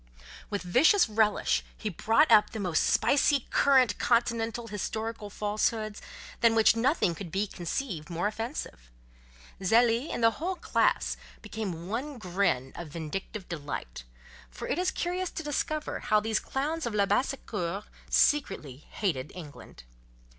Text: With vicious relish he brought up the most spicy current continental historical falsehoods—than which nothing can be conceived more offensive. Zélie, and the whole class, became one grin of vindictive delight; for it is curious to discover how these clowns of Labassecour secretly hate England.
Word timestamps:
With 0.49 0.63
vicious 0.63 1.07
relish 1.07 1.63
he 1.77 1.87
brought 1.89 2.31
up 2.31 2.49
the 2.49 2.59
most 2.59 2.85
spicy 2.87 3.45
current 3.51 3.99
continental 3.99 4.65
historical 4.65 5.29
falsehoods—than 5.29 6.55
which 6.55 6.75
nothing 6.75 7.13
can 7.13 7.29
be 7.29 7.45
conceived 7.45 8.09
more 8.09 8.25
offensive. 8.25 8.89
Zélie, 9.59 10.11
and 10.11 10.23
the 10.23 10.31
whole 10.41 10.55
class, 10.55 11.17
became 11.43 11.87
one 11.87 12.17
grin 12.17 12.73
of 12.75 12.87
vindictive 12.87 13.47
delight; 13.47 14.03
for 14.49 14.67
it 14.67 14.79
is 14.79 14.89
curious 14.89 15.29
to 15.29 15.43
discover 15.43 15.99
how 15.99 16.19
these 16.19 16.39
clowns 16.39 16.87
of 16.87 16.95
Labassecour 16.95 17.83
secretly 18.09 18.77
hate 18.89 19.31
England. 19.35 19.83